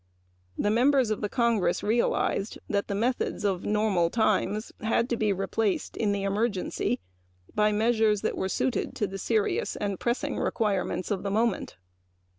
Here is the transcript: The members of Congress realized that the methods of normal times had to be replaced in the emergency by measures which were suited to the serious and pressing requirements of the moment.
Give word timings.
The 0.57 0.71
members 0.71 1.11
of 1.11 1.21
Congress 1.29 1.83
realized 1.83 2.57
that 2.67 2.87
the 2.87 2.95
methods 2.95 3.45
of 3.45 3.65
normal 3.67 4.09
times 4.09 4.71
had 4.81 5.07
to 5.11 5.15
be 5.15 5.31
replaced 5.31 5.95
in 5.95 6.11
the 6.11 6.23
emergency 6.23 6.99
by 7.53 7.71
measures 7.71 8.23
which 8.23 8.33
were 8.33 8.49
suited 8.49 8.95
to 8.95 9.05
the 9.05 9.19
serious 9.19 9.75
and 9.75 9.99
pressing 9.99 10.39
requirements 10.39 11.11
of 11.11 11.21
the 11.21 11.29
moment. 11.29 11.77